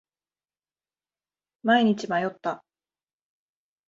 [1.61, 2.63] 毎日迷った。